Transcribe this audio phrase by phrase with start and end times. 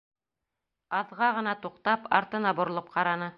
[0.99, 3.29] Аҙға ғына туҡтап, артына боролоп ҡараны.